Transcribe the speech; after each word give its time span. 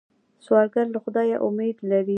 سوالګر 0.45 0.85
له 0.93 0.99
خدایه 1.05 1.37
امید 1.47 1.77
لري 1.89 2.09